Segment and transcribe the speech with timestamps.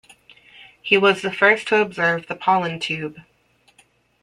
[0.81, 3.19] He was the first to observe the pollen tube.